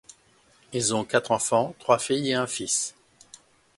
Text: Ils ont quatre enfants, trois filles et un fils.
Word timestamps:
Ils 0.73 0.95
ont 0.95 1.05
quatre 1.05 1.29
enfants, 1.29 1.75
trois 1.77 1.99
filles 1.99 2.31
et 2.31 2.33
un 2.33 2.47
fils. 2.47 2.95